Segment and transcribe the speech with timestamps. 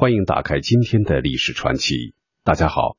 [0.00, 2.14] 欢迎打开今天的历史传奇。
[2.44, 2.94] 大家好，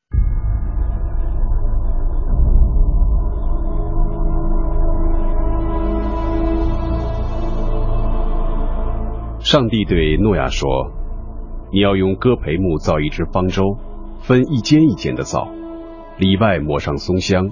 [9.38, 10.92] 上帝对诺亚说
[11.72, 13.78] ：“你要用戈培木造一只方舟，
[14.20, 15.48] 分一间一间的造，
[16.18, 17.50] 里外抹上松香。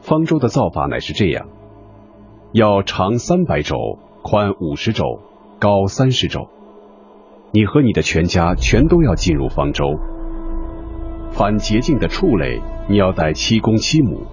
[0.00, 1.48] 方舟的造法乃是这样：
[2.52, 5.18] 要长三百肘，宽五十肘，
[5.58, 6.48] 高三十肘。
[7.52, 9.98] 你和你的全家全都要进入方舟。
[11.30, 14.26] 反洁净的畜类，你要带七公七母；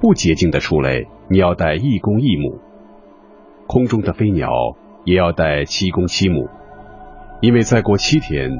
[0.00, 2.58] 不洁净的畜类，你要带一公一母。
[3.66, 4.50] 空中的飞鸟。”
[5.06, 6.48] 也要带七公七母，
[7.40, 8.58] 因为再过七天，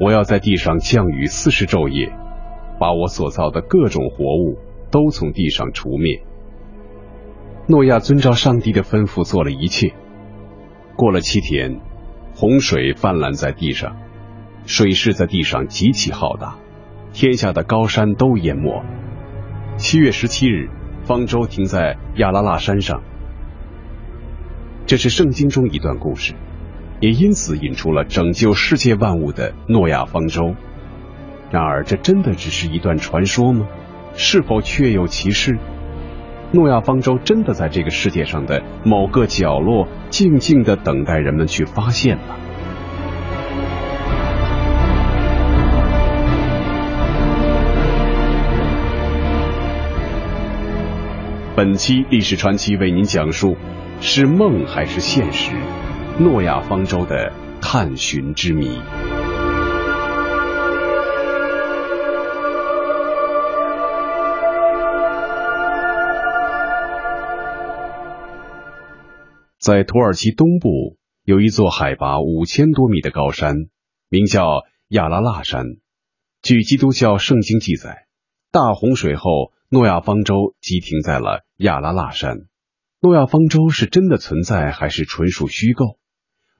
[0.00, 2.10] 我要在地上降雨四十昼夜，
[2.78, 4.56] 把我所造的各种活物
[4.90, 6.22] 都从地上除灭。
[7.66, 9.92] 诺亚遵照上帝的吩咐做了一切。
[10.96, 11.78] 过了七天，
[12.34, 13.96] 洪水泛滥在地上，
[14.66, 16.56] 水势在地上极其浩大，
[17.12, 18.82] 天下的高山都淹没。
[19.76, 20.68] 七月十七日，
[21.04, 23.02] 方舟停在亚拉腊山上。
[24.86, 26.34] 这是圣经中一段故事，
[27.00, 30.54] 也因此引出了拯救世界万物的诺亚方舟。
[31.50, 33.66] 然而，这真的只是一段传说吗？
[34.14, 35.58] 是否确有其事？
[36.54, 42.36] 诺亚方舟真的在这个世界上的某个角落静静的等待人们去发现吗？
[51.56, 53.56] 本期历史传奇为您讲述。
[54.00, 55.52] 是梦还是现实？
[56.18, 58.80] 诺亚方舟的探寻之谜。
[69.62, 73.54] 在土耳其东部有一座海拔五千多米的高山，
[74.08, 75.66] 名叫亚拉腊山。
[76.42, 78.06] 据基督教圣经记载，
[78.50, 82.38] 大洪水后，诺亚方舟即停在了亚拉腊山。
[83.00, 85.96] 诺亚方舟是真的存在还是纯属虚构？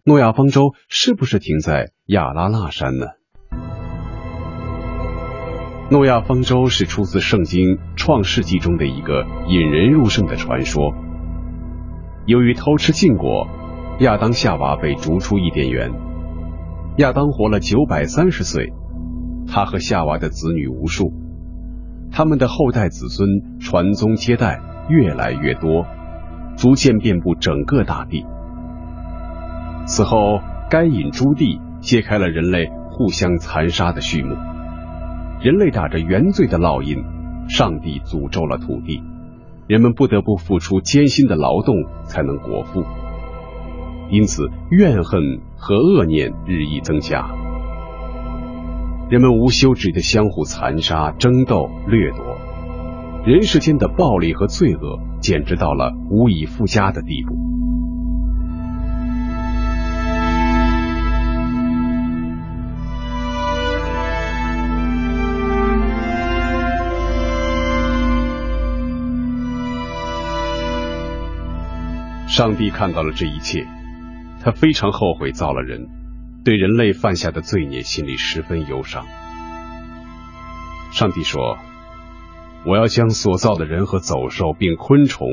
[0.05, 3.07] 诺亚方舟是不是停在亚拉腊山呢？
[5.91, 10.95] 诺亚方舟是出自圣经创世纪中的一个引人入胜的传说。
[12.27, 13.49] 由于偷吃禁果，
[14.01, 15.91] 亚当夏娃被逐出伊甸园。
[16.99, 18.73] 亚当活了九百三十岁，
[19.49, 21.13] 他和夏娃的子女无数，
[22.13, 23.29] 他们的后代子孙
[23.59, 25.87] 传宗接代越来越多。
[26.55, 28.27] 逐渐遍布整个大地。
[29.87, 34.37] 此后，该隐朱棣揭开了人类互相残杀的序幕。
[35.41, 37.03] 人类打着原罪的烙印，
[37.49, 39.03] 上帝诅咒了土地，
[39.67, 42.85] 人们不得不付出艰辛的劳动才能果腹。
[44.11, 47.31] 因此，怨恨和恶念日益增加，
[49.09, 52.37] 人们无休止的相互残杀、争斗、掠夺。
[53.25, 57.62] 人世间的暴力和罪恶简直到了无以复加的地步。
[72.43, 73.69] 上帝看到了这一切，
[74.43, 75.87] 他非常后悔造了人，
[76.45, 79.07] 对人类犯下的罪孽心里十分忧伤。
[80.91, 81.57] 上帝说。
[82.67, 85.29] 我要将所造的人和走兽，并昆虫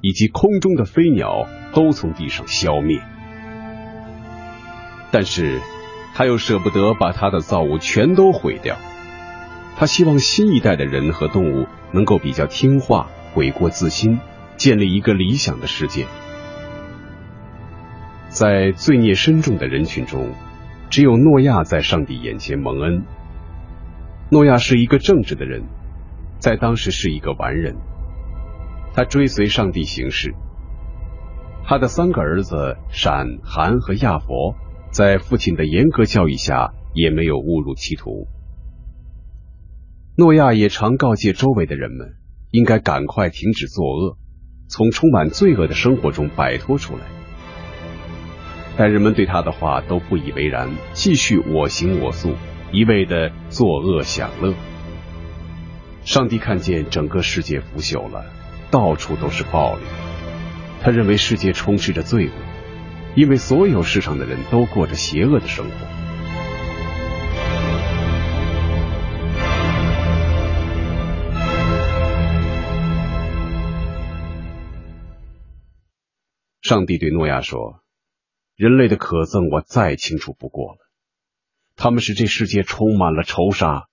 [0.00, 3.02] 以及空中的飞鸟都从地上消灭。
[5.10, 5.60] 但是，
[6.14, 8.76] 他又舍不得把他的造物全都毁掉。
[9.76, 14.18] 他希望新一代的人和动物能够比较听话，悔过自新，
[14.56, 16.06] 建立一个理想的世界。
[18.34, 20.32] 在罪孽深重的人群中，
[20.90, 23.04] 只有诺亚在上帝眼前蒙恩。
[24.28, 25.62] 诺亚是一个正直的人。
[26.40, 27.76] 在当时是一个完人，
[28.92, 30.34] 他追随上帝行事。
[31.64, 34.56] 他的三个儿子闪、韩和亚佛，
[34.90, 38.26] 在父亲的严格教育下，也没有误入歧途。
[40.18, 42.16] 诺亚也常告诫周围的人们，
[42.50, 44.18] 应该赶快停止作恶，
[44.68, 47.02] 从充满罪恶的生活中摆脱出来。
[48.76, 52.34] 但人们对他的话都不以为然，继续我行我素，
[52.72, 54.52] 一味的作恶享乐。
[56.04, 58.26] 上帝看见整个世界腐朽了，
[58.72, 59.82] 到处都是暴力。
[60.82, 62.32] 他认为世界充斥着罪恶，
[63.14, 65.70] 因为所有世上的人都过着邪恶的生活。
[76.60, 77.80] 上帝对诺亚说
[78.56, 80.78] ：“人类的可憎我再清楚不过了，
[81.74, 83.88] 他们使这世界充满了仇杀。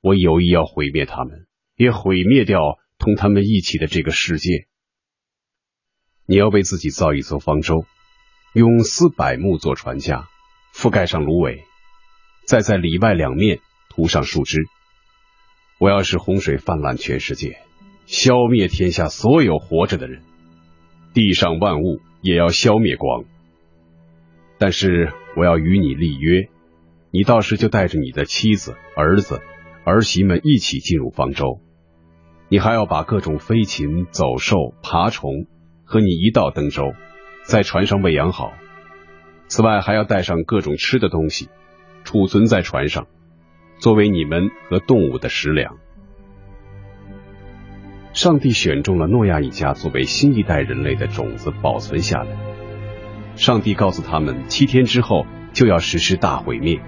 [0.00, 1.46] 我有意要毁灭他们，
[1.76, 4.66] 也毁灭掉同他们一起的这个世界。
[6.26, 7.84] 你要为自己造一艘方舟，
[8.54, 10.28] 用丝柏木做船架，
[10.74, 11.62] 覆盖上芦苇，
[12.44, 14.58] 再在里外两面涂上树枝。
[15.78, 17.60] 我要使洪水泛滥全世界，
[18.06, 20.24] 消灭天下所有活着的人，
[21.14, 23.24] 地上万物也要消灭光。
[24.62, 26.48] 但是我要与你立约，
[27.10, 29.40] 你到时就带着你的妻子、儿子、
[29.82, 31.60] 儿媳们一起进入方舟。
[32.48, 35.48] 你还要把各种飞禽走兽、爬虫
[35.82, 36.92] 和你一道登舟，
[37.42, 38.52] 在船上喂养好。
[39.48, 41.48] 此外，还要带上各种吃的东西，
[42.04, 43.08] 储存在船上。
[43.78, 45.78] 作为你们和动物的食粮，
[48.12, 52.51] 上帝选中了诺亚一家作为新一代人类的种子保存下来。
[53.34, 56.80] 上帝告诉他们，七天之后就要实施大毁灭，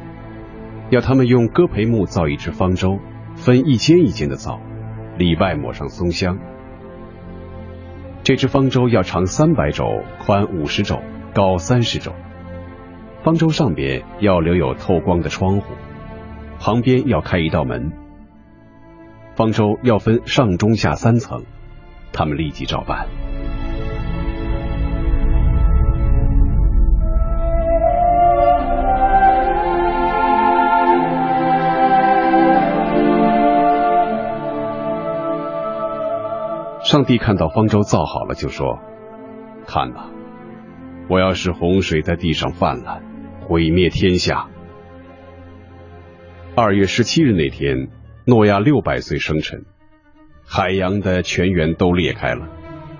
[0.90, 2.98] 要他们用戈培木造一只方舟，
[3.34, 4.60] 分一间一间的造，
[5.16, 6.38] 里外抹上松香。
[8.22, 11.02] 这只方舟要长三百肘，宽五十肘，
[11.34, 12.12] 高三十肘。
[13.22, 15.74] 方舟上边要留有透光的窗户。
[16.60, 17.92] 旁边要开一道门，
[19.34, 21.44] 方舟要分上中下三层，
[22.12, 23.06] 他们立即照办。
[36.94, 38.78] 上帝看到方舟造好了，就说
[39.66, 40.10] ：“看呐，
[41.08, 43.02] 我要使洪水在地上泛滥，
[43.40, 44.46] 毁灭天下。”
[46.54, 47.88] 二月十七日那天，
[48.24, 49.64] 诺亚六百岁生辰，
[50.46, 52.46] 海洋的泉源都裂开了，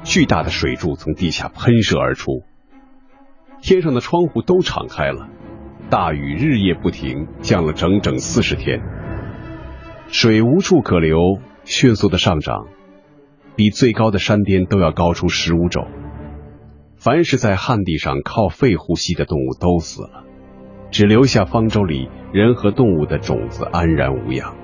[0.03, 2.43] 巨大的水柱从地下喷射而出，
[3.63, 5.29] 天上的窗户都敞开了，
[5.89, 8.81] 大雨日夜不停，降了整整四十天，
[10.09, 12.67] 水无处可流，迅速的上涨，
[13.57, 15.87] 比最高的山巅都要高出十五肘，
[16.97, 20.25] 凡是在旱地上靠肺呼吸的动物都死了。
[20.91, 24.57] 只留下方舟里人和动物的种子安然无恙。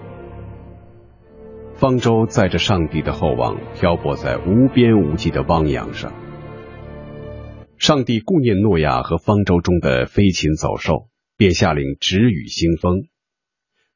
[1.75, 6.13] 方舟载着上帝的厚望，漂泊在无边无际的汪洋上。
[7.79, 13.05] 上帝顾念诺亚和方舟中的飞禽走兽，便下令止雨兴风。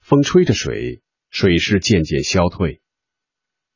[0.01, 2.81] 风吹着水，水势渐渐消退。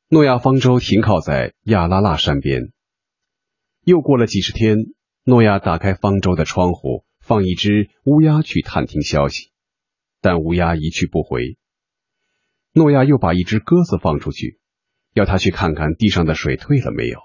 [0.08, 2.72] 诺亚方舟停靠在亚拉腊山边。
[3.84, 4.78] 又过了几十天，
[5.24, 7.04] 诺亚打开方舟的窗户。
[7.20, 9.50] 放一只乌鸦去探听消息，
[10.22, 11.58] 但乌鸦一去不回。
[12.72, 14.58] 诺亚又把一只鸽子放出去，
[15.12, 17.18] 要他去看看地上的水退了没有。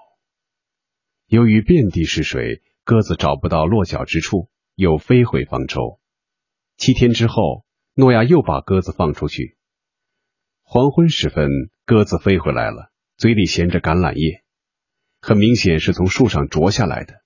[1.26, 5.98] 由于遍地是水，鸽子找不到落脚之处，又飞回方舟。
[6.76, 7.64] 七天之后，
[7.94, 9.53] 诺亚又把鸽子放出去。
[10.64, 11.48] 黄昏时分，
[11.84, 14.42] 鸽子飞回来了，嘴里衔着橄榄叶，
[15.20, 17.22] 很明显是从树上啄下来的。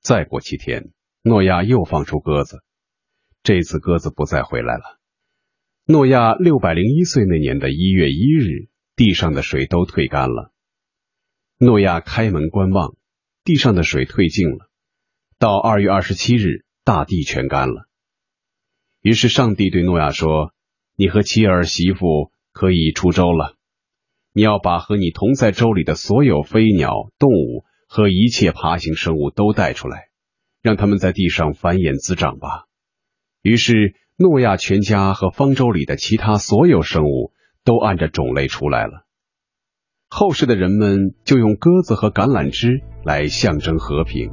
[0.00, 0.92] 再过七天。
[1.20, 2.62] 诺亚又放出鸽子，
[3.42, 4.98] 这次鸽子不再回来了。
[5.84, 10.52] 诺亚六百零一岁那年的一月一日，地上的水都退干了。
[11.58, 12.96] 诺亚开门观望，
[13.42, 14.70] 地上的水退尽了。
[15.38, 17.88] 到二月二十七日，大地全干了。
[19.02, 20.54] 于是上帝对诺亚说
[20.94, 23.54] ：“你和妻儿媳妇可以出舟了。
[24.32, 30.06] 你要把和你同在舟里的所有飞鸟、动物和一切爬行生物都带出来。”
[30.60, 32.64] 让他们在地上繁衍滋长吧。
[33.42, 37.32] 于是，诺亚全家和方舟里的其他所有生物
[37.64, 39.06] 都按着种类出来了。
[40.10, 44.32] 后世的人们就用鸽子和橄榄枝来象征和平。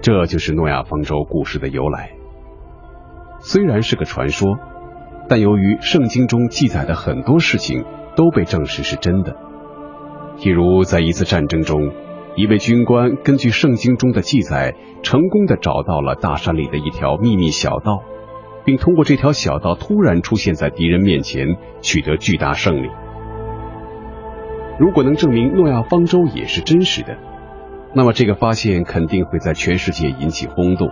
[0.00, 2.10] 这就是诺亚方舟故事的由来。
[3.40, 4.58] 虽然是个传说。
[5.28, 7.84] 但由于圣经中记载的很多事情
[8.16, 9.36] 都被证实是真的，
[10.40, 11.92] 譬如在一次战争中，
[12.34, 18.02] 一位军官根据圣经中的记载，成功的找到了大山里的一条秘密小道，
[18.64, 22.90] 并通过这条小道突然出现在敌人面前，取得巨大胜利。
[24.80, 27.16] 如果能证明诺亚方舟也是真实的，
[27.94, 30.90] 那么这个发现肯定会在全世界引起轰动。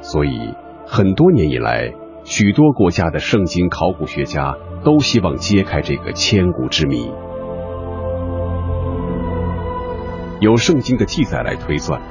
[0.00, 0.54] 所以，
[0.86, 1.92] 很多年以来。
[2.24, 4.54] 许多国家的圣经考古学家
[4.84, 7.10] 都希望揭开这个千古之谜。
[10.38, 12.02] 由圣经的记载来推算，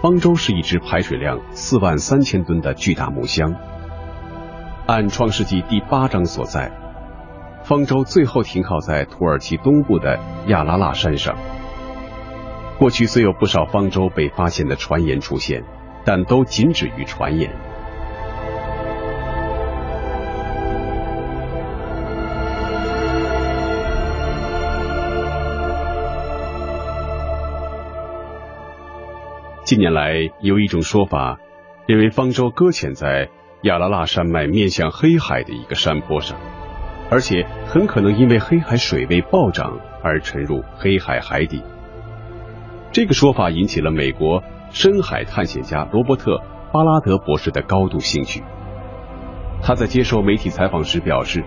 [0.00, 3.54] 方舟是一只排水量四万三千吨的巨大木箱。
[4.86, 6.72] 按创世纪第八章所在，
[7.62, 11.36] 方舟最后停靠在土耳其东部的亚拉腊山上。
[12.80, 15.62] 过去虽有不少方舟被发现的传言出现，
[16.02, 17.50] 但都仅止于传言。
[29.62, 31.38] 近年来，有一种说法，
[31.84, 33.28] 认为方舟搁浅在
[33.64, 36.38] 亚拉腊山脉面向黑海的一个山坡上，
[37.10, 41.62] 而且很可能因为黑海水位暴涨而沉入黑海海底。
[42.92, 46.36] 这个说法引起了美国深海探险家罗伯特·
[46.72, 48.42] 巴拉德博士的高度兴趣。
[49.62, 51.44] 他在接受媒体采访时表示，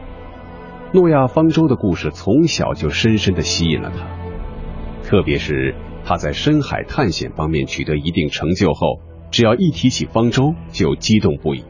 [0.94, 11.66] 诺亚方舟的故事从小就深深的吸引了他，特别是他在深海探险方面取得一定成就后，只要一提起方舟就激动不已。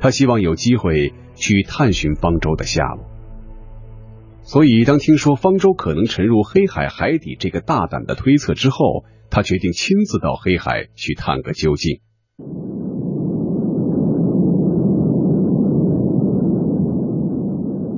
[0.00, 3.04] 他希望有机会去探寻方舟的下落。
[4.46, 12.00] 所以，当听说方舟可能沉入黑海海底这个大胆的推测之后，他决定亲自到黑海去探个究竟。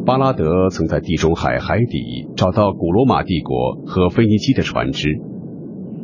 [0.06, 5.08] 巴拉德曾在地中海海底找到古罗马帝国和腓尼基的船只。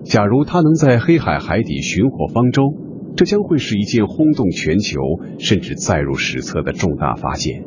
[0.04, 2.74] 假如他能在黑海海底寻获方舟，
[3.16, 4.98] 这将会是一件轰动全球
[5.38, 7.62] 甚至载入史册的重大发现。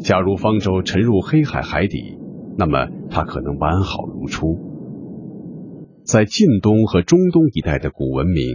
[0.00, 2.18] 假如方舟沉入黑海海底，
[2.56, 4.56] 那么它可能完好如初。
[6.04, 8.46] 在近东和中东一带的古文明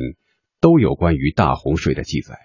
[0.60, 2.38] 都有关于大洪水的记载，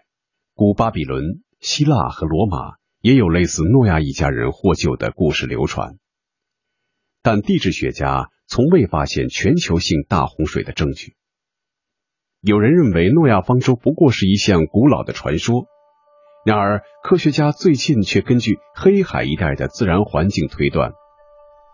[0.55, 5.97] 古巴比伦、希腊和罗马也有类似诺亚一家人获救的故事流传。
[7.23, 11.15] 但地质学家从未发现全球性大洪水的证据。
[12.41, 15.67] 有人认为诺亚方舟不过是一项古老的传说。
[16.45, 20.93] 然而，科学家最近却根据黑海一带的自然环境推断，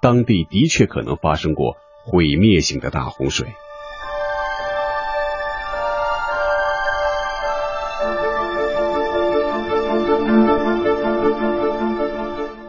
[0.00, 3.46] 当地的确可能发生过毁灭性的大洪水。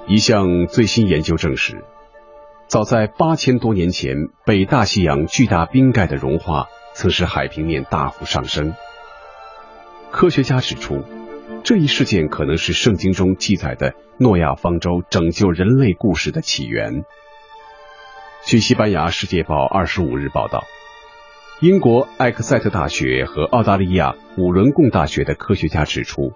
[0.07, 1.83] 一项最新研究证实，
[2.67, 8.75] 早在八千多年前，北大西洋巨大冰盖的融化曾使海平面大幅上升。
[10.11, 11.03] 科学家指出。
[11.63, 17.03] 这一事件可能是圣经中记载的诺亚方舟拯救人类故事的起源。
[18.45, 20.63] 据西班牙《世界报》二十五日报道，
[21.61, 26.33] 英国埃克塞特大学和澳大利亚五伦贡大学的科学家指出，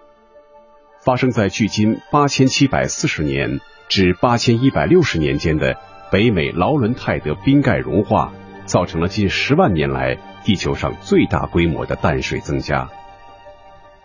[1.03, 5.77] 发生在距今八千七百四十年至八千一百六十年间的
[6.11, 8.33] 北美劳伦泰德冰盖融化，
[8.65, 12.89] 造成了近十万年来地球上最大规模的淡水增加。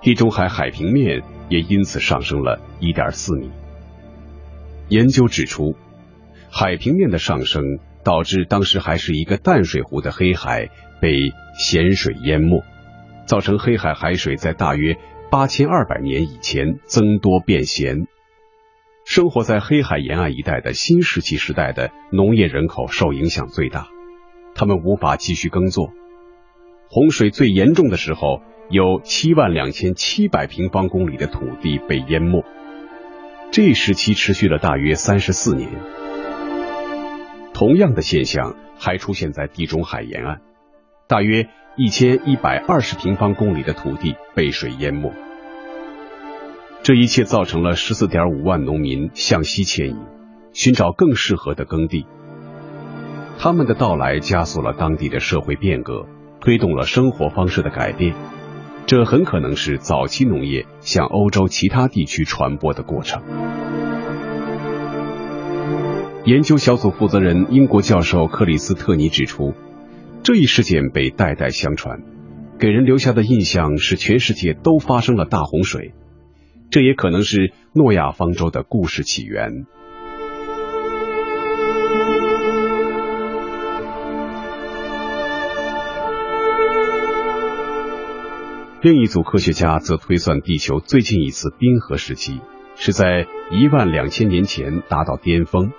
[0.04, 3.50] 地中海海平面也因此上升了一点四米。
[4.88, 5.76] 研究指出，
[6.50, 7.62] 海平面的上升
[8.04, 10.68] 导致当时还是一个淡水湖的黑海
[11.00, 12.62] 被咸水淹没，
[13.24, 14.98] 造成黑海海水在大约
[15.30, 18.06] 八千二百年以前增多变咸。
[19.06, 23.88] 生活在黑海沿岸一带的新石器时代的农业人口受影响最大，
[24.54, 25.94] 他们无法继续耕作。
[26.90, 28.42] 洪水最严重的时候。
[28.70, 32.44] 有七万两千七百平方公里的土地被淹没，
[33.50, 35.68] 这一时期持续了大约三十四年。
[37.52, 40.40] 同样的现象还出现在地中海沿岸，
[41.06, 45.12] 大约一千一百二十平方公里的土地被水淹没。
[46.82, 49.96] 这一切造成了十四点五万农民向西迁移，
[50.52, 52.06] 寻找更适合的耕地。
[53.38, 56.06] 他们的到来加速了当地的社会变革，
[56.40, 58.14] 推动了生活方式的改变。
[58.86, 63.22] 这很可能是早期农业向欧洲其他地区传播的过程。
[66.24, 69.54] 研究小组负责人英国教授克里斯特尼指出，
[70.22, 72.02] 这一事件被代代相传，
[72.58, 75.92] 给人留下的印象是全世界都发生了大洪水，
[76.70, 79.66] 这也可能是诺亚方舟的故事起源。
[88.84, 92.42] 另一组科学家则推算，地球最近一次冰河时期
[92.76, 95.72] 是在一万两千年前达到巅峰。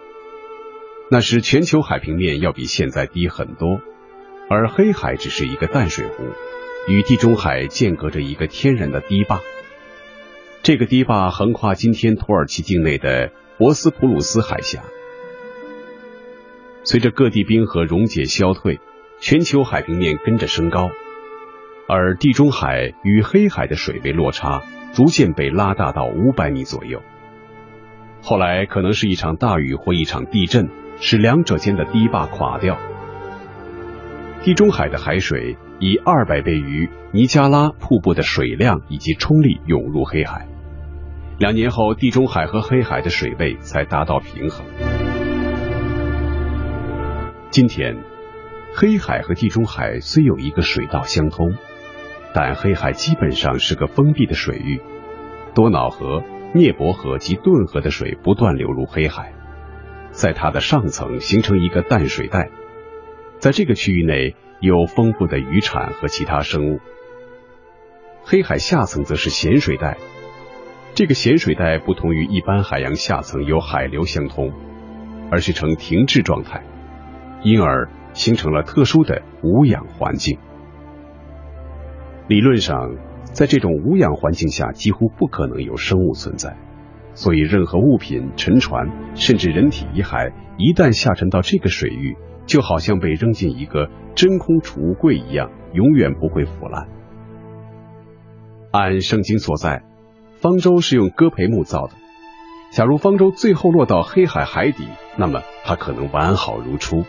[1.11, 3.79] 那时全球海平面要比现在低很多，
[4.49, 6.23] 而黑海只是一个淡水湖，
[6.87, 9.39] 与地中海间隔着一个天然的堤坝。
[10.63, 14.81] 这个堤坝横跨今天土耳其境内的博斯普鲁斯海峡。
[16.83, 18.79] 随着各地冰河溶解消退，
[19.19, 20.89] 全球海平面跟着升高。
[21.87, 24.63] 而地中海与黑海的水位落差
[24.93, 27.01] 逐渐被拉大到五百米左右。
[28.21, 32.77] 后来可能是一场大雨或一场地震，使两者间的堤坝垮掉。
[34.41, 40.47] 地中海的海水以二百倍于尼加拉瀑布的水量以及冲力涌入黑海，
[41.37, 44.65] 两年后，地中海和黑海的水位才达到平衡。
[47.51, 47.97] 今天，
[48.73, 51.55] 黑海和地中海虽有一个水道相通，
[52.35, 54.81] 但黑海基本上是个封闭的水域，
[55.53, 56.21] 多瑙河、
[56.53, 59.31] 涅伯河及顿河的水不断流入黑海，
[60.11, 62.49] 在它的上层形成一个淡水带。
[63.39, 66.81] 在这个区域内有丰富的渔产和其他生物。
[68.25, 69.95] 黑海下层则是咸水带，
[70.93, 74.51] 这个咸水带不同于一般海洋下层有海流相通，
[75.31, 76.65] 而是呈停滞状态，
[77.43, 80.37] 因而形成了特殊的无氧环境。
[82.27, 86.57] 理论上，在这种无氧环境下几乎不可能有生物存在，
[87.13, 92.15] 所以任何物品、沉船甚至人体遗骸一旦下沉到这个水域。
[92.47, 96.87] 就好像被扔进一个真空储物柜一样，永远不会腐烂。
[98.69, 99.81] 按圣经所在，
[100.35, 101.93] 方舟是用戈培木造的。
[102.71, 104.85] 假如方舟最后落到黑海海底，
[105.17, 107.03] 那么它可能完好如初。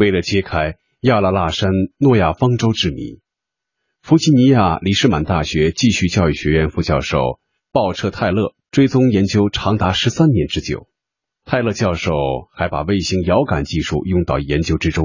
[0.00, 3.20] 为了揭开亚拉腊山诺亚方舟之谜。
[4.00, 7.38] 弗吉尼亚里士满大学继续教育学院副教授
[7.70, 10.88] 鲍彻泰勒追踪研究长达十三年之久。
[11.44, 12.14] 泰勒教授
[12.50, 15.04] 还把卫星遥感技术用到研究之中，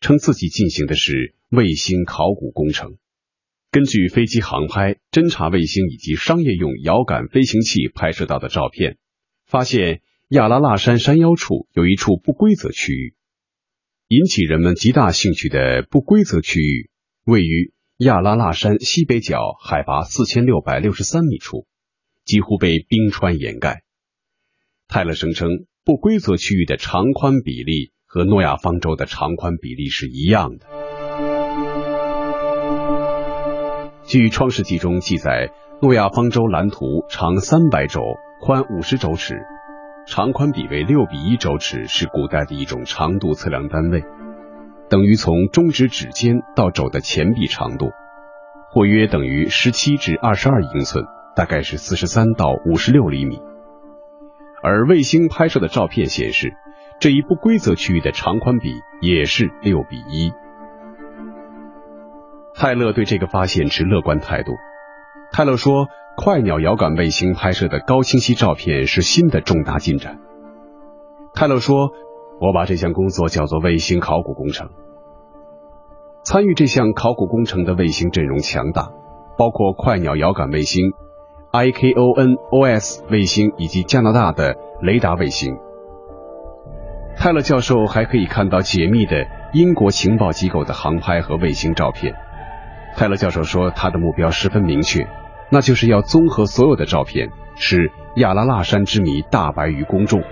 [0.00, 2.98] 称自己进行的是卫星考古工程。
[3.70, 8.98] 根据飞机航拍、侦察卫星以及商业用遥感飞行器拍摄到的照片，
[9.46, 13.14] 发现亚拉腊山山腰处有一处不规则区域。
[14.08, 16.90] 引起人们极大兴趣的不规则区域
[17.24, 17.72] 位于。
[17.98, 21.64] 亚拉腊山西北角海拔四千六百六十三米处，
[22.24, 23.84] 几乎被冰川掩盖。
[24.88, 25.48] 泰勒声称，
[25.84, 30.66] 不规则区域的长宽比例和诺亚方舟的长宽比例是一样的。
[34.04, 38.00] 据《创世纪》中记载，诺亚方舟蓝图长三百轴，
[38.40, 39.36] 宽五十轴尺，
[40.06, 44.04] 长宽比为六比一轴尺，是古代的一种长度测量单位。
[44.90, 47.90] 等于从中指指尖到肘的前臂长度，
[48.70, 53.40] 或约等于十七至二十二英寸，大概是四十三到五十六厘米。
[54.62, 56.52] 而卫星拍摄的照片显示，
[57.00, 60.32] 这一不规则区域的长宽比也是六比一。
[62.54, 64.52] 泰勒对这个发现持乐观态度。
[65.32, 70.18] 泰勒说：“快鸟遥感卫星拍摄的高清晰照片是新的重大进展。”
[71.34, 71.90] 泰勒说。
[72.40, 74.70] 我把这项工作叫做卫星考古工程。
[76.24, 78.90] 参与这项考古工程的卫星阵容强大，
[79.38, 80.92] 包括快鸟遥感卫星、
[81.52, 85.56] IKONOS 卫星以及加拿大的雷达卫星。
[87.16, 92.16] 泰勒教授还可以看到解密的英国情报机构的航拍和卫星照片。
[92.96, 95.06] 泰勒教授说，他的目标十分明确，
[95.50, 100.22] 那就是要综合所有的照片，使亚拉腊山之谜大白于公众。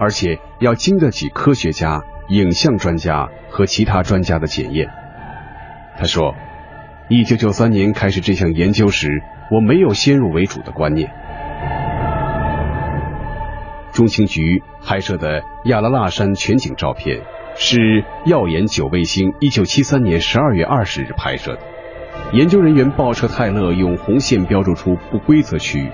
[0.00, 4.88] 而且要经得起科学家、影像专家和其他专家的检验。
[5.96, 6.34] 他说
[7.08, 11.12] ：“一九九三年开始这项研究时，我没有先入为主的观念。”
[13.92, 17.20] 中情局拍摄的亚拉腊山全景照片
[17.54, 21.71] 是耀眼九卫星一九七三年十二月二十日拍摄的。
[22.32, 25.90] 研究人员鲍彻泰勒用红线标注出不规则区域。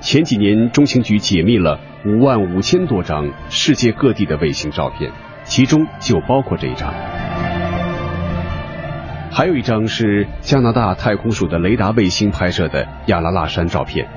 [0.00, 5.10] 前几年，中情局解密了五万五千多张世界各地的卫星照片，
[5.44, 6.92] 其中就包括这一张。
[9.30, 14.08] 还有一张是加拿大太空署的雷达卫星拍摄的亚拉腊山照片，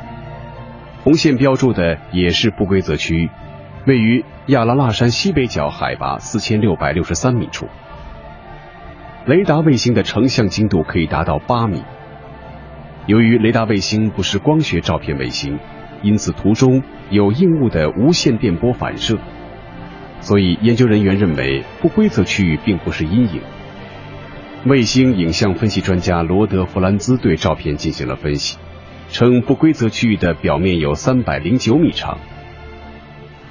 [1.04, 3.30] 红线标注的也是不规则区域，
[3.86, 7.68] 位于亚拉腊山西北角海拔四千六百六十三米处。
[9.28, 11.84] 雷达卫星的成像精度可以达到八米。
[13.06, 15.60] 由于雷达卫星不是光学照片卫星，
[16.02, 16.82] 因此图中
[17.12, 19.20] 有硬物的无线电波反射，
[20.22, 23.42] 所以研究人员认为不规则区域并不是阴影。
[24.66, 28.58] 卫星影像分析专家罗德·弗兰兹对照片进行了分析，
[29.10, 32.18] 称不规则区域的表面有三百零九米长。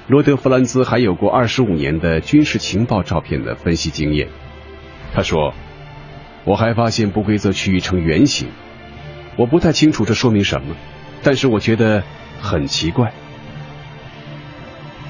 [0.09, 4.27] 罗德·弗兰兹还有过二十五年的军事情报照片的分析经验。
[5.13, 5.53] 他说
[6.45, 8.49] ：“我还发现不规则区域呈圆形。”
[9.37, 10.75] 我不太清楚这说明什么，
[11.23, 12.03] 但是我觉得
[12.41, 13.13] 很奇怪。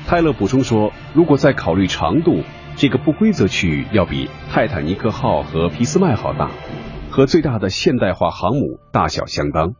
[0.06, 2.42] 泰勒补充说，如果再考虑长度，
[2.76, 6.50] 这个不规则区域要比泰坦尼克号和皮斯麦号大，
[7.10, 9.74] 和最大的现代化航母大小相当。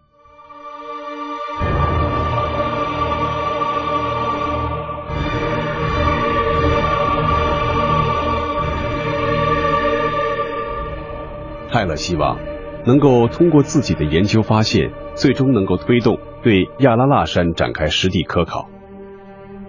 [11.97, 12.39] 希望
[12.87, 18.69] 能够通过自己的研究发现，最终能够推动对亚拉腊山展开实地科考。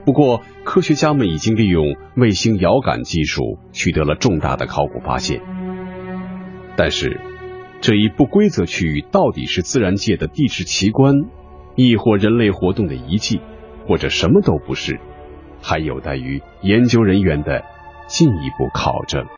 [0.06, 5.42] 不过，科学家们已经利用卫星遥感技术取得了重大的考古发现。
[6.76, 7.20] 但是，
[7.82, 11.14] 这一不规则区域到底是自然界的地质奇观，
[11.76, 13.42] 亦或人类活动的遗迹，
[13.88, 15.00] 或者什么都不是，
[15.62, 17.64] 还有待于研究人员的
[18.08, 19.26] 进一步考证。